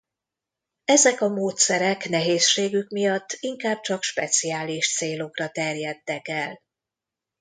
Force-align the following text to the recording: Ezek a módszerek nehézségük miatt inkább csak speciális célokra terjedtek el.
Ezek 0.85 1.21
a 1.21 1.27
módszerek 1.27 2.09
nehézségük 2.09 2.89
miatt 2.89 3.37
inkább 3.39 3.81
csak 3.81 4.03
speciális 4.03 4.95
célokra 4.95 5.49
terjedtek 5.49 6.27
el. 6.27 6.61